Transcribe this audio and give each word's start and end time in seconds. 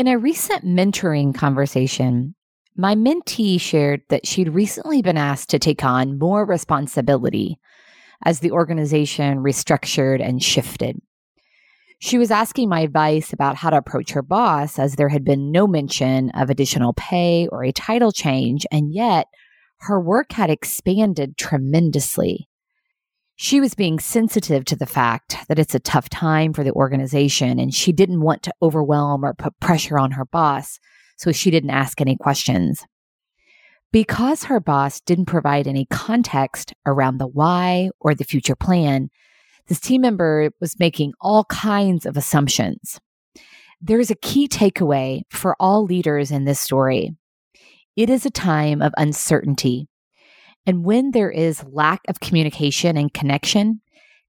In 0.00 0.08
a 0.08 0.16
recent 0.16 0.64
mentoring 0.64 1.34
conversation, 1.34 2.34
my 2.74 2.94
mentee 2.94 3.60
shared 3.60 4.00
that 4.08 4.26
she'd 4.26 4.48
recently 4.48 5.02
been 5.02 5.18
asked 5.18 5.50
to 5.50 5.58
take 5.58 5.84
on 5.84 6.18
more 6.18 6.46
responsibility 6.46 7.58
as 8.24 8.40
the 8.40 8.50
organization 8.50 9.40
restructured 9.40 10.26
and 10.26 10.42
shifted. 10.42 11.02
She 11.98 12.16
was 12.16 12.30
asking 12.30 12.70
my 12.70 12.80
advice 12.80 13.34
about 13.34 13.56
how 13.56 13.68
to 13.68 13.76
approach 13.76 14.12
her 14.12 14.22
boss, 14.22 14.78
as 14.78 14.94
there 14.94 15.10
had 15.10 15.22
been 15.22 15.52
no 15.52 15.66
mention 15.66 16.30
of 16.30 16.48
additional 16.48 16.94
pay 16.94 17.46
or 17.48 17.62
a 17.62 17.70
title 17.70 18.10
change, 18.10 18.64
and 18.72 18.94
yet 18.94 19.26
her 19.80 20.00
work 20.00 20.32
had 20.32 20.48
expanded 20.48 21.36
tremendously. 21.36 22.48
She 23.42 23.58
was 23.58 23.74
being 23.74 23.98
sensitive 23.98 24.66
to 24.66 24.76
the 24.76 24.84
fact 24.84 25.34
that 25.48 25.58
it's 25.58 25.74
a 25.74 25.80
tough 25.80 26.10
time 26.10 26.52
for 26.52 26.62
the 26.62 26.72
organization, 26.72 27.58
and 27.58 27.72
she 27.72 27.90
didn't 27.90 28.20
want 28.20 28.42
to 28.42 28.52
overwhelm 28.60 29.24
or 29.24 29.32
put 29.32 29.58
pressure 29.60 29.98
on 29.98 30.10
her 30.10 30.26
boss, 30.26 30.78
so 31.16 31.32
she 31.32 31.50
didn't 31.50 31.70
ask 31.70 32.02
any 32.02 32.18
questions. 32.18 32.84
Because 33.92 34.44
her 34.44 34.60
boss 34.60 35.00
didn't 35.00 35.24
provide 35.24 35.66
any 35.66 35.86
context 35.86 36.74
around 36.84 37.16
the 37.16 37.26
why 37.26 37.88
or 37.98 38.14
the 38.14 38.24
future 38.24 38.54
plan, 38.54 39.08
this 39.68 39.80
team 39.80 40.02
member 40.02 40.50
was 40.60 40.78
making 40.78 41.14
all 41.18 41.44
kinds 41.44 42.04
of 42.04 42.18
assumptions. 42.18 43.00
There's 43.80 44.10
a 44.10 44.16
key 44.16 44.48
takeaway 44.48 45.22
for 45.30 45.56
all 45.58 45.84
leaders 45.84 46.30
in 46.30 46.44
this 46.44 46.60
story. 46.60 47.16
It 47.96 48.10
is 48.10 48.26
a 48.26 48.30
time 48.30 48.82
of 48.82 48.92
uncertainty. 48.98 49.88
And 50.70 50.84
when 50.84 51.10
there 51.10 51.32
is 51.32 51.64
lack 51.64 52.00
of 52.06 52.20
communication 52.20 52.96
and 52.96 53.12
connection, 53.12 53.80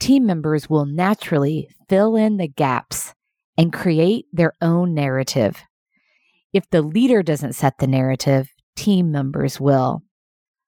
team 0.00 0.24
members 0.24 0.66
will 0.66 0.86
naturally 0.86 1.68
fill 1.90 2.16
in 2.16 2.38
the 2.38 2.48
gaps 2.48 3.12
and 3.58 3.70
create 3.70 4.24
their 4.32 4.54
own 4.62 4.94
narrative. 4.94 5.62
If 6.54 6.70
the 6.70 6.80
leader 6.80 7.22
doesn't 7.22 7.52
set 7.52 7.76
the 7.76 7.86
narrative, 7.86 8.48
team 8.76 9.12
members 9.12 9.60
will. 9.60 10.04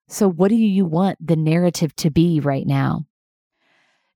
So, 0.07 0.29
what 0.29 0.49
do 0.49 0.55
you 0.55 0.85
want 0.85 1.17
the 1.19 1.35
narrative 1.35 1.95
to 1.95 2.11
be 2.11 2.39
right 2.39 2.67
now? 2.67 3.07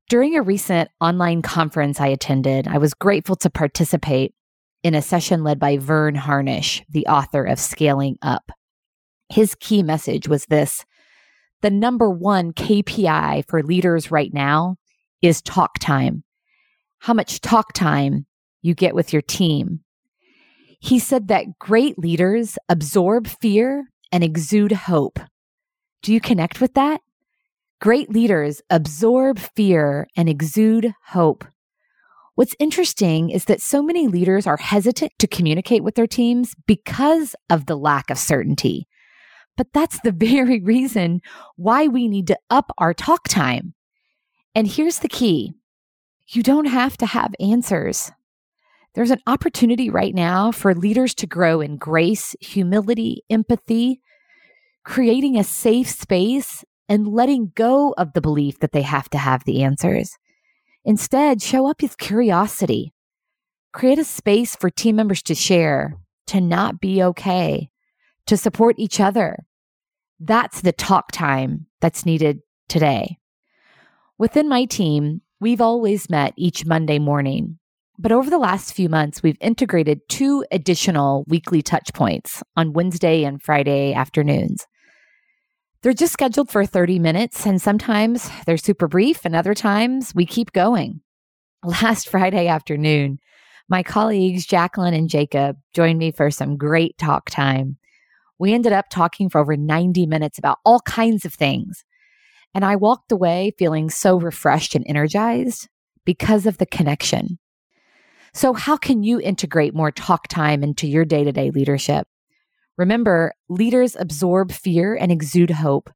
During 0.08 0.36
a 0.36 0.44
recent 0.44 0.92
online 1.02 1.42
conference 1.42 2.00
I 2.00 2.10
attended, 2.10 2.68
I 2.68 2.78
was 2.78 2.94
grateful 2.94 3.38
to 3.38 3.50
participate 3.50 4.36
in 4.84 4.94
a 4.94 5.02
session 5.02 5.44
led 5.44 5.60
by 5.60 5.78
Verne 5.78 6.14
Harnish, 6.14 6.84
the 6.88 7.08
author 7.08 7.44
of 7.44 7.60
Scaling 7.60 8.20
Up. 8.22 8.52
His 9.30 9.56
key 9.56 9.82
message 9.82 10.28
was 10.28 10.46
this 10.46 10.86
the 11.62 11.70
number 11.70 12.10
one 12.10 12.54
KPI 12.54 13.44
for 13.48 13.64
leaders 13.64 14.12
right 14.12 14.34
now 14.34 14.78
is 15.22 15.42
talk 15.42 15.80
time. 15.80 16.24
How 17.00 17.14
much 17.14 17.42
talk 17.42 17.74
time 17.74 18.26
you 18.62 18.74
get 18.74 18.96
with 18.96 19.14
your 19.14 19.22
team. 19.22 19.82
He 20.80 21.00
said 21.00 21.28
that 21.28 21.60
great 21.60 21.98
leaders 21.98 22.58
absorb 22.70 23.28
fear 23.28 23.88
and 24.12 24.24
exude 24.24 24.72
hope. 24.72 25.20
Do 26.02 26.14
you 26.14 26.22
connect 26.22 26.62
with 26.62 26.74
that? 26.76 27.02
Great 27.82 28.10
leaders 28.10 28.62
absorb 28.70 29.40
fear 29.40 30.08
and 30.16 30.30
exude 30.30 30.94
hope. 31.08 31.46
What's 32.36 32.56
interesting 32.60 33.30
is 33.30 33.46
that 33.46 33.62
so 33.62 33.84
many 33.84 34.08
leaders 34.08 34.48
are 34.48 34.58
hesitant 34.58 35.12
to 35.20 35.28
communicate 35.28 35.84
with 35.84 35.96
their 35.96 36.08
teams 36.08 36.56
because 36.66 37.36
of 37.50 37.66
the 37.66 37.76
lack 37.78 38.10
of 38.10 38.18
certainty. 38.18 38.88
But 39.60 39.74
that's 39.74 40.00
the 40.00 40.12
very 40.18 40.62
reason 40.62 41.22
why 41.58 41.88
we 41.88 42.08
need 42.08 42.28
to 42.28 42.40
up 42.50 42.72
our 42.78 42.94
talk 42.94 43.28
time. 43.28 43.74
And 44.56 44.66
here's 44.66 45.00
the 45.00 45.10
key 45.10 45.54
you 46.30 46.42
don't 46.42 46.68
have 46.68 46.96
to 46.98 47.06
have 47.06 47.36
answers. 47.42 48.10
There's 48.96 49.12
an 49.12 49.22
opportunity 49.28 49.90
right 49.90 50.16
now 50.16 50.52
for 50.54 50.74
leaders 50.74 51.14
to 51.16 51.28
grow 51.28 51.60
in 51.60 51.76
grace, 51.76 52.38
humility, 52.40 53.24
empathy, 53.30 54.00
creating 54.86 55.38
a 55.38 55.44
safe 55.44 55.90
space 55.90 56.64
and 56.88 57.08
letting 57.08 57.52
go 57.54 57.94
of 57.98 58.14
the 58.14 58.22
belief 58.22 58.60
that 58.60 58.72
they 58.72 58.84
have 58.84 59.10
to 59.10 59.18
have 59.18 59.44
the 59.44 59.62
answers. 59.62 60.18
Instead, 60.86 61.42
show 61.42 61.70
up 61.70 61.82
with 61.82 61.98
curiosity. 61.98 62.94
Create 63.74 64.00
a 64.00 64.06
space 64.06 64.56
for 64.56 64.70
team 64.70 64.96
members 64.96 65.22
to 65.24 65.36
share, 65.36 65.98
to 66.28 66.40
not 66.40 66.80
be 66.80 67.04
okay, 67.04 67.70
to 68.26 68.38
support 68.38 68.76
each 68.80 69.02
other. 69.02 69.46
That's 70.20 70.62
the 70.62 70.74
talk 70.74 71.12
time 71.12 71.68
that's 71.82 72.06
needed 72.06 72.42
today. 72.68 73.18
Within 74.18 74.50
my 74.50 74.66
team, 74.66 75.22
we've 75.40 75.62
always 75.62 76.10
met 76.10 76.34
each 76.36 76.66
Monday 76.66 77.00
morning 77.00 77.60
but 78.02 78.14
over 78.14 78.30
the 78.30 78.38
last 78.38 78.74
few 78.74 78.88
months, 78.88 79.22
we've 79.22 79.38
integrated 79.42 80.08
two 80.08 80.46
additional 80.52 81.26
weekly 81.28 81.62
touch 81.62 81.94
points 81.94 82.42
on 82.56 82.72
Wednesday 82.72 83.26
and 83.26 83.42
Friday 83.42 83.94
afternoons. 83.94 84.66
They're 85.82 85.92
just 85.92 86.14
scheduled 86.14 86.50
for 86.50 86.66
30 86.66 86.98
minutes, 87.00 87.46
and 87.46 87.62
sometimes 87.62 88.30
they're 88.46 88.56
super 88.56 88.88
brief, 88.88 89.26
and 89.26 89.36
other 89.36 89.54
times 89.54 90.16
we 90.16 90.26
keep 90.26 90.54
going. 90.54 91.02
Last 91.64 92.08
Friday 92.08 92.48
afternoon, 92.48 93.20
my 93.68 93.84
colleagues 93.84 94.46
Jacqueline 94.46 94.94
and 94.94 95.10
Jacob 95.10 95.58
joined 95.74 96.00
me 96.00 96.14
for 96.14 96.32
some 96.32 96.56
great 96.56 96.98
talk 96.98 97.30
time. 97.30 97.78
We 98.40 98.54
ended 98.54 98.72
up 98.72 98.86
talking 98.90 99.30
for 99.30 99.40
over 99.40 99.58
90 99.58 100.08
minutes 100.08 100.40
about 100.40 100.60
all 100.66 100.80
kinds 100.82 101.26
of 101.26 101.34
things. 101.34 101.84
And 102.56 102.66
I 102.66 102.78
walked 102.78 103.12
away 103.12 103.54
feeling 103.60 103.90
so 103.90 104.18
refreshed 104.18 104.74
and 104.74 104.86
energized 104.88 105.68
because 106.06 106.46
of 106.46 106.58
the 106.58 106.66
connection. 106.66 107.38
So, 108.34 108.54
how 108.54 108.78
can 108.78 109.04
you 109.04 109.20
integrate 109.20 109.76
more 109.76 109.92
talk 109.92 110.28
time 110.28 110.64
into 110.64 110.88
your 110.88 111.06
day 111.06 111.24
to 111.24 111.32
day 111.32 111.52
leadership? 111.52 112.08
Remember, 112.78 113.34
leaders 113.50 113.96
absorb 114.00 114.52
fear 114.52 114.96
and 114.96 115.12
exude 115.12 115.50
hope, 115.50 115.90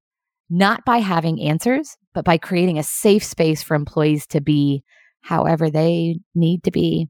not 0.50 0.84
by 0.84 0.98
having 0.98 1.42
answers, 1.42 1.96
but 2.14 2.26
by 2.26 2.38
creating 2.38 2.78
a 2.78 2.84
safe 2.84 3.24
space 3.24 3.64
for 3.64 3.76
employees 3.76 4.28
to 4.28 4.42
be 4.42 4.84
however 5.22 5.70
they 5.70 6.20
need 6.36 6.64
to 6.64 6.72
be. 6.72 7.08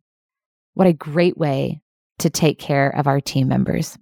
What 0.75 0.87
a 0.87 0.93
great 0.93 1.37
way 1.37 1.81
to 2.19 2.29
take 2.29 2.59
care 2.59 2.89
of 2.89 3.07
our 3.07 3.19
team 3.19 3.47
members. 3.47 3.97